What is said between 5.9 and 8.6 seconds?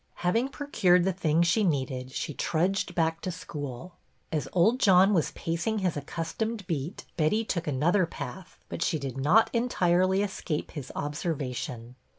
accustomed beat Betty took another path;